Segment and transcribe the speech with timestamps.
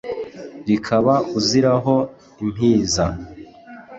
[0.67, 1.95] rikaba uziraho
[2.43, 3.05] impiza